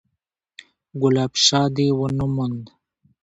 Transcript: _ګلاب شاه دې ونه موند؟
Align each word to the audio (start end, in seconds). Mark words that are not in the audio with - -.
_ګلاب 1.01 1.31
شاه 1.45 1.67
دې 1.75 1.87
ونه 1.97 2.25
موند؟ 2.35 2.63